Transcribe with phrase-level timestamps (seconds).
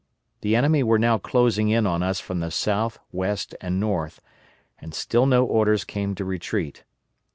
[0.39, 4.19] The enemy were now closing in on us from the south, west, and north,
[4.79, 6.83] and still no orders came to retreat.